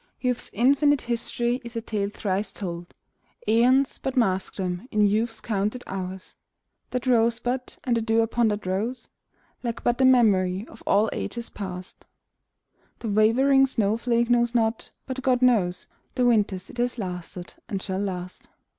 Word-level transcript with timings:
Youth's 0.19 0.49
infinite 0.51 1.01
history 1.01 1.61
is 1.63 1.75
a 1.75 1.79
tale 1.81 2.09
thrice 2.09 2.51
told— 2.51 2.95
Aeons 3.47 3.99
but 3.99 4.17
mask 4.17 4.55
them 4.55 4.87
in 4.89 5.01
Youth's 5.01 5.39
counted 5.39 5.83
hours. 5.85 6.33
That 6.89 7.05
rosebud, 7.05 7.75
and 7.83 7.95
the 7.95 8.01
dew 8.01 8.21
upon 8.21 8.47
that 8.47 8.65
rose, 8.65 9.11
Lack 9.61 9.83
but 9.83 9.99
the 9.99 10.05
memory 10.05 10.65
of 10.67 10.81
all 10.87 11.07
ages 11.13 11.51
past; 11.51 12.07
The 12.97 13.09
wavering 13.09 13.67
snowflake 13.67 14.31
knows 14.31 14.55
not— 14.55 14.89
but 15.05 15.21
God 15.21 15.43
knows 15.43 15.85
The 16.15 16.25
winters 16.25 16.71
it 16.71 16.79
has 16.79 16.97
lasted 16.97 17.53
and 17.69 17.79
shall 17.79 17.99
last 17.99 18.49